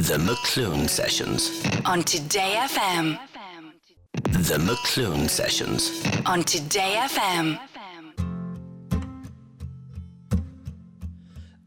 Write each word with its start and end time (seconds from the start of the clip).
The 0.00 0.16
McLoone 0.16 0.88
Sessions. 0.88 1.62
On 1.84 2.02
Today 2.02 2.56
FM. 2.58 3.18
The 4.14 4.56
McLoone 4.56 5.28
Sessions. 5.28 6.02
On 6.24 6.42
Today 6.42 6.96
FM. 7.02 7.60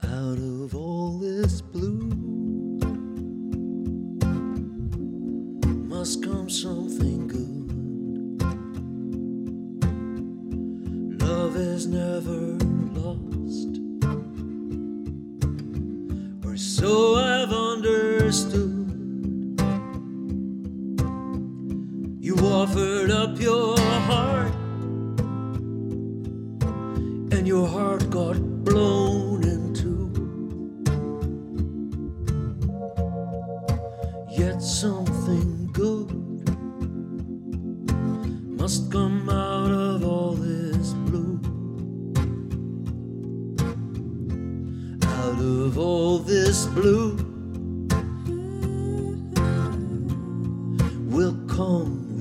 Out 0.04 0.40
of 0.40 0.76
all 0.76 1.20
this 1.20 1.62
blue 1.62 2.10
must 5.88 6.24
come 6.24 6.50
something 6.50 7.28
good. 7.28 7.70
Love 11.22 11.56
is 11.56 11.86
never 11.86 12.58
lost, 13.00 13.80
or 16.44 16.58
so 16.58 17.13
I've 17.13 17.13
understood. 18.24 18.72
You 22.22 22.36
offered 22.38 23.12
up 23.12 23.38
your 23.38 23.73
come 51.54 52.13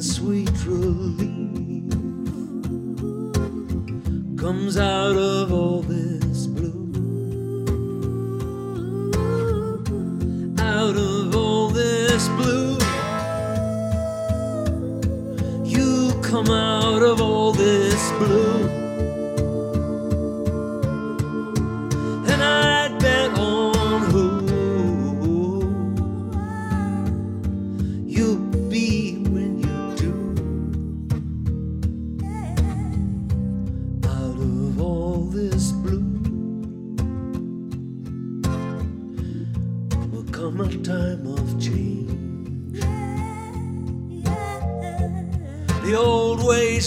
When 0.00 0.08
sweet 0.08 0.64
relief 0.64 1.90
comes 4.38 4.78
out 4.78 5.14
of 5.14 5.39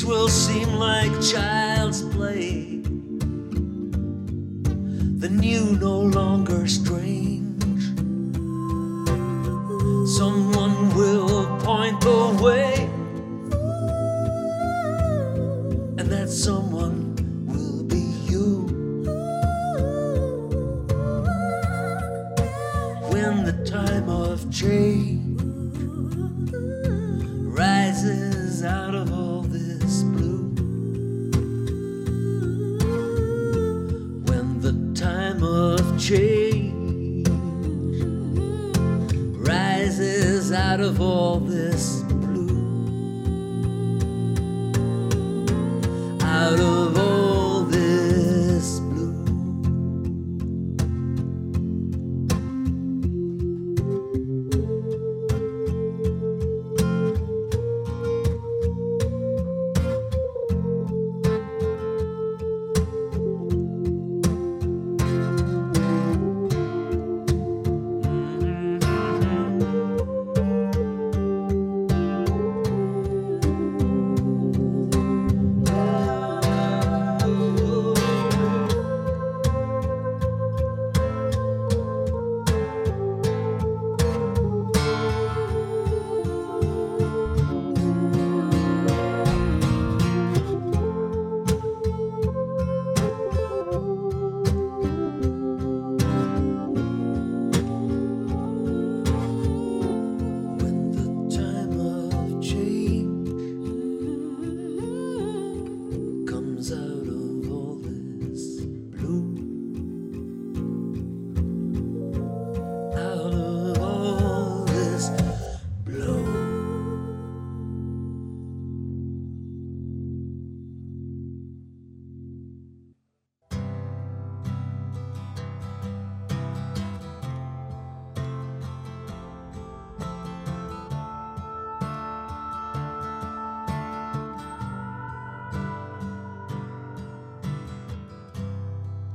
will 0.05 0.27
seem 0.27 0.75
like 0.75 1.11
child's 1.21 1.62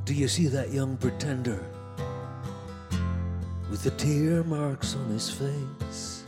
Do 0.08 0.14
you 0.14 0.26
see 0.26 0.46
that 0.46 0.72
young 0.72 0.96
pretender 0.96 1.62
with 3.70 3.82
the 3.82 3.90
tear 3.90 4.42
marks 4.42 4.96
on 4.96 5.06
his 5.10 5.28
face? 5.28 6.24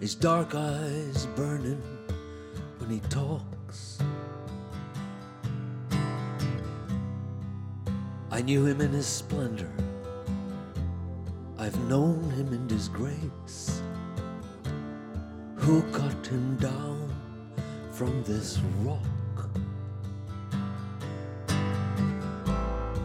His 0.00 0.16
dark 0.16 0.56
eyes 0.56 1.26
burning 1.36 1.80
when 2.78 2.90
he 2.90 2.98
talks. 3.10 4.00
I 8.32 8.42
knew 8.42 8.66
him 8.66 8.80
in 8.80 8.90
his 8.90 9.06
splendor. 9.06 9.70
I've 11.60 11.78
known 11.88 12.28
him 12.30 12.52
in 12.52 12.66
disgrace. 12.66 13.82
who 15.54 15.82
cut 15.92 16.26
him 16.26 16.56
down 16.56 17.08
from 17.92 18.24
this 18.24 18.58
rock. 18.82 19.17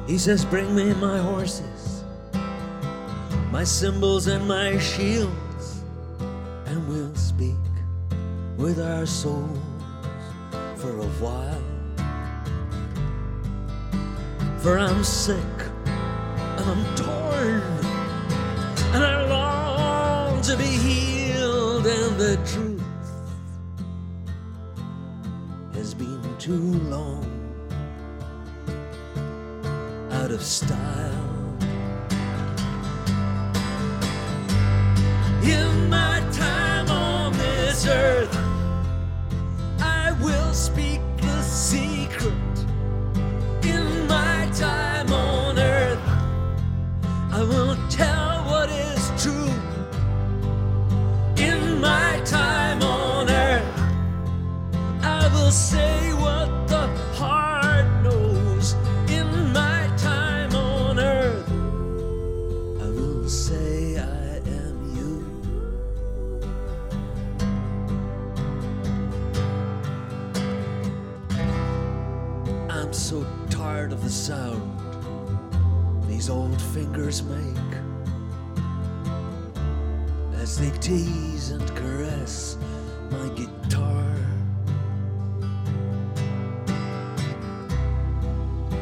He 0.06 0.18
says, 0.18 0.44
Bring 0.44 0.76
me 0.76 0.94
my 0.96 1.18
horses, 1.18 2.04
my 3.52 3.64
cymbals, 3.64 4.28
and 4.28 4.46
my 4.46 4.78
shields, 4.78 5.84
and 6.66 6.86
we'll 6.90 7.16
speak 7.16 7.56
with 8.58 8.82
our 8.82 9.06
souls 9.06 9.58
for 10.76 10.90
a 10.90 11.10
while. 11.24 11.62
For 14.60 14.78
I'm 14.78 15.04
sick 15.04 15.38
and 16.28 16.60
I'm 16.60 16.96
torn, 16.96 17.62
and 18.94 19.04
I 19.06 19.26
long 19.30 20.42
to 20.42 20.58
be 20.58 20.66
healed, 20.66 21.88
and 21.88 22.18
the 22.18 22.36
truth 22.46 22.82
has 25.74 25.94
been 25.94 26.22
too 26.40 26.74
long 26.90 27.43
out 30.24 30.32
of 30.32 30.42
style. 30.42 31.58
In 35.44 35.90
my 35.90 36.24
time 36.32 36.90
on 36.90 37.34
this 37.34 37.86
earth, 37.86 38.34
I 39.82 40.16
will 40.22 40.54
speak 40.54 41.02
the 41.18 41.42
secret. 41.42 42.56
In 43.64 44.08
my 44.08 44.50
time 44.54 45.12
on 45.12 45.60
earth, 45.60 46.00
I 47.32 47.42
will 47.44 47.76
tell 47.90 48.46
what 48.46 48.70
is 48.70 49.04
true. 49.22 49.54
In 51.36 51.82
my 51.82 52.22
time 52.24 52.82
on 52.82 53.30
earth, 53.30 53.78
I 55.02 55.28
will 55.34 55.52
say 55.52 56.14
what 56.14 56.73
sound 74.14 74.80
these 76.08 76.30
old 76.30 76.62
fingers 76.62 77.24
make 77.24 77.74
as 80.36 80.60
they 80.60 80.70
tease 80.78 81.50
and 81.50 81.68
caress 81.76 82.58
my 83.10 83.28
guitar. 83.30 84.06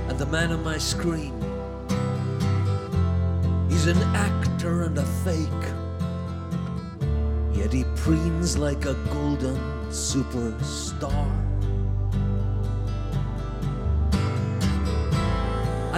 And 0.09 0.19
the 0.19 0.25
man 0.25 0.51
on 0.51 0.63
my 0.65 0.77
screen, 0.77 1.33
he's 3.69 3.87
an 3.87 4.01
actor 4.13 4.83
and 4.83 4.97
a 4.97 5.05
fake. 5.23 5.65
Yet 7.57 7.71
he 7.71 7.85
preens 8.03 8.57
like 8.57 8.83
a 8.85 8.95
golden 9.13 9.55
superstar. 9.89 11.50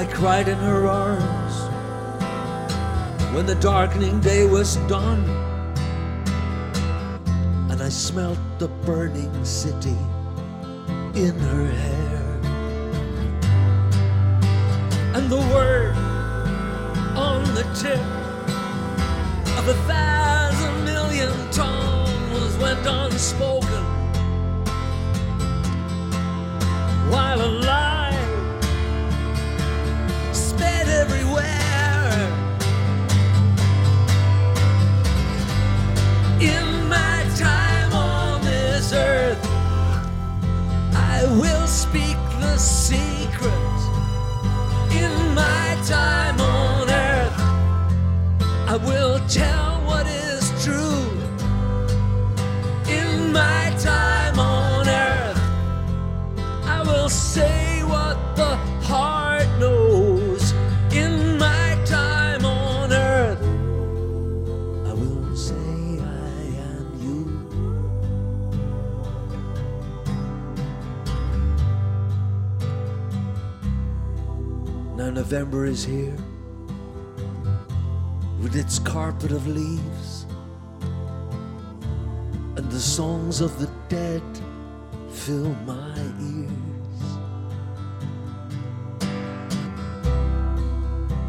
I 0.03 0.05
cried 0.07 0.49
in 0.49 0.57
her 0.57 0.85
arms 0.85 1.55
when 3.33 3.45
the 3.45 3.55
darkening 3.55 4.19
day 4.19 4.45
was 4.45 4.75
done, 4.89 5.23
and 7.71 7.81
I 7.81 7.87
smelt 7.87 8.37
the 8.59 8.67
burning 8.85 9.33
city 9.45 9.95
in 11.15 11.39
her 11.39 11.67
hair. 11.67 12.39
And 15.15 15.29
the 15.29 15.43
word 15.55 15.95
on 17.15 17.45
the 17.55 17.63
tip 17.73 18.05
of 19.57 19.69
a 19.69 19.77
thousand 19.87 20.83
million 20.83 21.31
tongues 21.51 22.57
went 22.57 22.85
unspoken 22.85 23.85
while 27.09 27.39
a 27.39 27.51
I 41.23 41.25
will 41.39 41.67
speak 41.67 42.17
the 42.41 42.57
secret. 42.57 43.77
In 44.91 45.33
my 45.33 45.77
time 45.87 46.37
on 46.41 46.89
earth, 46.89 47.39
I 48.67 48.77
will 48.83 49.25
tell 49.29 49.72
Now 75.03 75.09
November 75.09 75.65
is 75.65 75.83
here 75.83 76.15
with 78.41 78.55
its 78.55 78.79
carpet 78.79 79.33
of 79.33 79.45
leaves 79.45 80.25
and 82.55 82.71
the 82.71 82.79
songs 82.79 83.41
of 83.41 83.59
the 83.59 83.69
dead 83.89 84.23
fill 85.11 85.53
my 85.65 85.93
ears. 86.21 87.03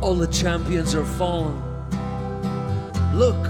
All 0.00 0.15
the 0.15 0.29
champions 0.29 0.94
are 0.94 1.05
fallen. 1.05 1.61
Look, 3.12 3.43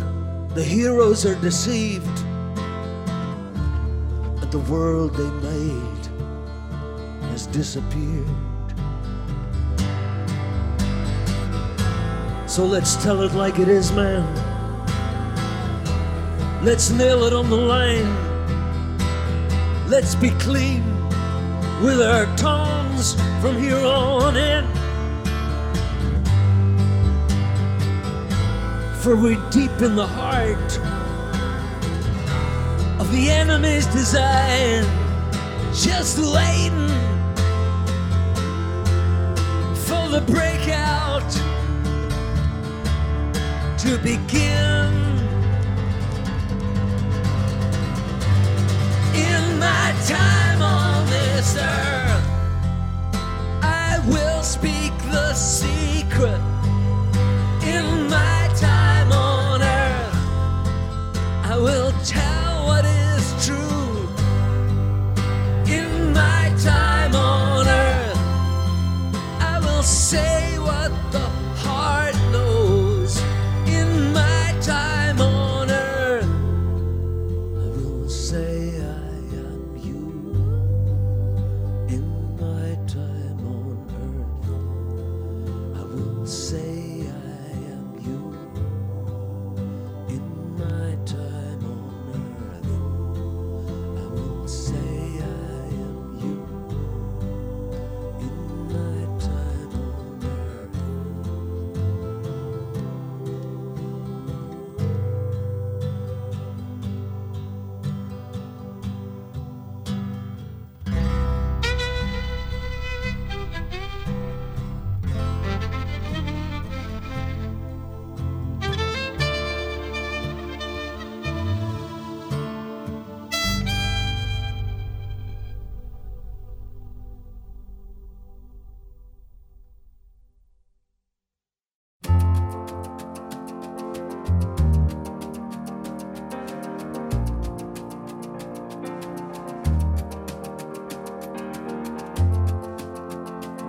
the 0.55 0.65
heroes 0.65 1.27
are 1.27 1.39
deceived, 1.43 2.19
and 4.41 4.51
the 4.51 4.65
world 4.71 5.17
they 5.17 5.31
made 5.47 6.07
has 7.29 7.47
disappeared. 7.47 8.54
So 12.55 12.65
let's 12.65 12.95
tell 13.03 13.23
it 13.23 13.35
like 13.35 13.59
it 13.59 13.67
is, 13.67 13.91
man. 13.91 14.23
Let's 16.65 16.89
nail 16.89 17.25
it 17.25 17.33
on 17.33 17.51
the 17.51 17.57
line. 17.57 18.07
Let's 19.89 20.15
be 20.15 20.31
clean 20.39 20.85
with 21.83 22.01
our 22.01 22.27
tongues 22.37 23.15
from 23.41 23.59
here 23.59 23.85
on 23.85 24.37
in. 24.37 24.65
For 29.01 29.17
we're 29.17 29.51
deep 29.51 29.83
in 29.83 29.97
the 29.97 30.07
heart 30.07 30.79
of 33.01 33.11
the 33.11 33.31
enemy's 33.31 33.87
design, 33.87 34.85
just 35.75 36.19
waiting 36.21 36.84
begin. 44.05 44.93
In 49.15 49.59
my 49.59 49.95
time 50.07 50.61
on 50.61 51.07
this 51.07 51.57
earth, 51.57 52.27
I 53.63 53.99
will 54.07 54.43
speak 54.43 54.93
the 55.11 55.33
secret. 55.33 56.54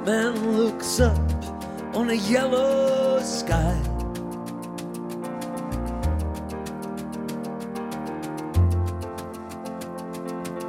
Man 0.05 0.55
looks 0.55 0.99
up 0.99 1.17
on 1.95 2.11
a 2.11 2.13
yellow 2.13 3.19
sky. 3.23 3.75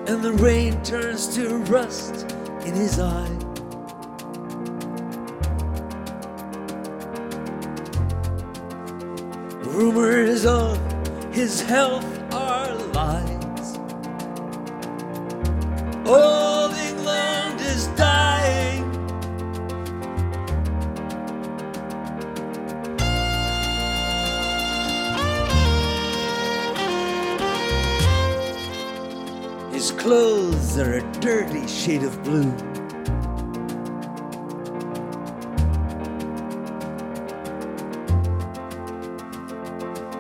And 0.07 0.23
the 0.23 0.33
rain 0.41 0.83
turns 0.83 1.35
to 1.35 1.59
rust 1.65 2.33
in 2.65 2.75
his 2.75 2.99
eye. 2.99 3.37
Rumors 9.65 10.47
of 10.47 10.79
his 11.35 11.61
health 11.61 12.07
are 12.33 12.75
lies. 12.95 13.77
Old 16.07 16.46
are 30.79 30.95
a 30.95 31.13
dirty 31.21 31.67
shade 31.67 32.03
of 32.03 32.23
blue. 32.23 32.53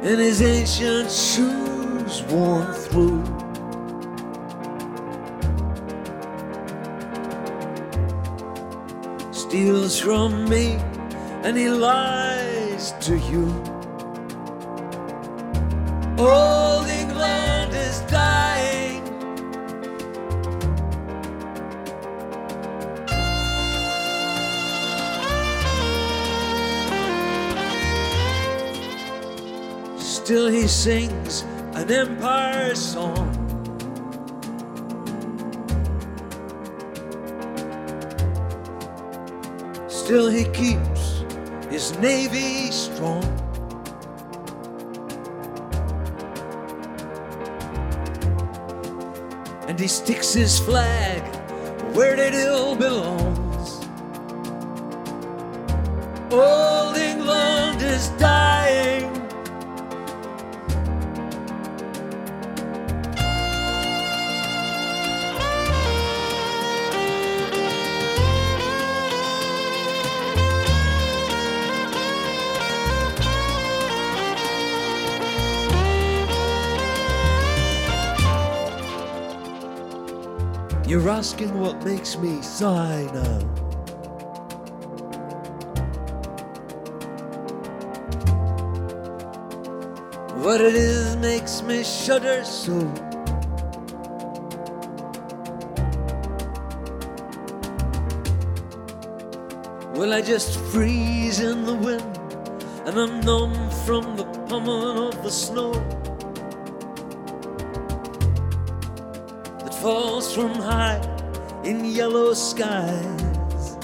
And 0.02 0.20
his 0.20 0.40
ancient 0.40 1.10
shoes 1.10 2.22
worn 2.30 2.72
through. 2.72 3.24
Steals 9.32 9.98
from 10.00 10.48
me 10.48 10.76
and 11.42 11.56
he 11.56 11.68
lies 11.68 12.92
to 13.00 13.18
you. 13.18 13.75
Still 30.26 30.48
he 30.48 30.66
sings 30.66 31.42
an 31.74 31.88
empire 31.88 32.74
song. 32.74 33.30
Still 39.86 40.28
he 40.28 40.42
keeps 40.46 41.22
his 41.70 41.96
navy 42.00 42.72
strong. 42.72 43.22
And 49.68 49.78
he 49.78 49.86
sticks 49.86 50.32
his 50.32 50.58
flag 50.58 51.22
where 51.94 52.18
it 52.18 52.34
ill 52.34 52.74
belongs. 52.74 53.86
Old 56.32 56.75
You're 80.96 81.10
asking 81.10 81.60
what 81.60 81.84
makes 81.84 82.16
me 82.16 82.40
sigh 82.40 83.02
now. 83.12 83.40
What 90.40 90.62
it 90.62 90.74
is 90.74 91.16
makes 91.16 91.60
me 91.60 91.84
shudder 91.84 92.42
so. 92.44 92.78
Will 99.96 100.14
I 100.14 100.22
just 100.22 100.58
freeze 100.72 101.40
in 101.40 101.66
the 101.66 101.74
wind 101.74 102.16
and 102.86 102.98
I'm 102.98 103.20
numb 103.20 103.52
from 103.84 104.16
the 104.16 104.24
pummeling 104.48 105.08
of 105.08 105.22
the 105.22 105.30
snow? 105.30 105.95
Falls 109.86 110.34
from 110.34 110.52
high 110.52 111.00
in 111.62 111.84
yellow 111.84 112.34
skies. 112.34 113.76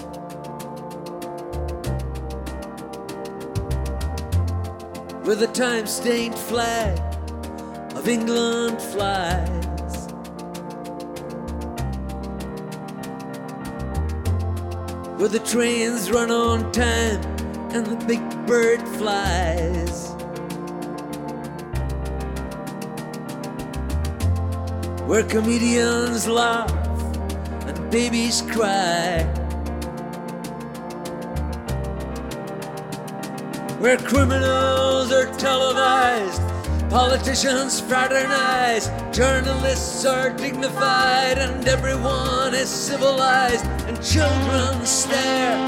Where 5.22 5.36
the 5.36 5.48
time 5.54 5.86
stained 5.86 6.36
flag 6.36 6.98
of 7.94 8.08
England 8.08 8.82
flies. 8.82 9.94
Where 15.18 15.28
the 15.28 15.42
trains 15.52 16.10
run 16.10 16.32
on 16.32 16.72
time 16.72 17.22
and 17.70 17.86
the 17.86 18.04
big 18.08 18.22
bird 18.48 18.82
flies. 18.98 20.11
Where 25.12 25.24
comedians 25.24 26.26
laugh 26.26 26.72
and 27.66 27.90
babies 27.90 28.40
cry, 28.50 29.22
where 33.78 33.98
criminals 33.98 35.12
are 35.12 35.30
televised, 35.36 36.40
politicians 36.88 37.78
fraternize, 37.78 38.88
journalists 39.14 40.06
are 40.06 40.30
dignified, 40.30 41.36
and 41.36 41.68
everyone 41.68 42.54
is 42.54 42.70
civilized, 42.70 43.66
and 43.86 44.02
children 44.02 44.86
stare 44.86 45.58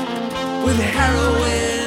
with 0.65 0.81
harrowing 0.81 1.84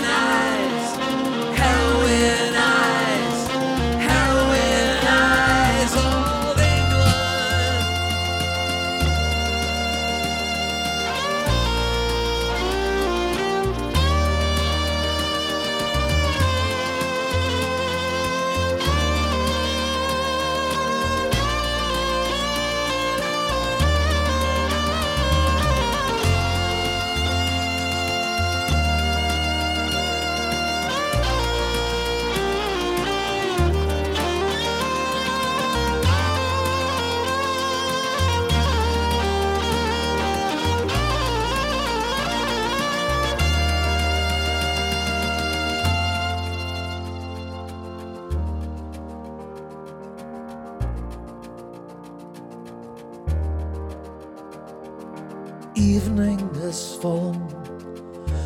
Evening 55.87 56.53
has 56.55 56.97
fallen, 56.97 57.47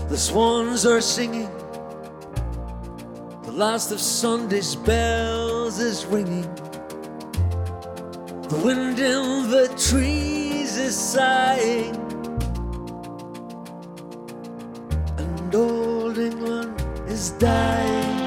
the 0.09 0.15
swans 0.15 0.85
are 0.85 1.01
singing, 1.01 1.49
the 3.41 3.51
last 3.51 3.91
of 3.91 3.99
Sunday's 3.99 4.75
bells 4.75 5.79
is 5.79 6.05
ringing. 6.05 6.47
The 8.47 8.61
wind 8.63 8.99
in 8.99 9.49
the 9.49 9.67
trees 9.89 10.77
is 10.77 10.95
sighing, 10.95 11.95
and 15.17 15.55
old 15.55 16.19
England 16.19 16.79
is 17.07 17.31
dying. 17.31 18.20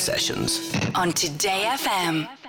Sessions. 0.00 0.72
On 0.94 1.12
Today 1.12 1.66
FM. 1.68 2.39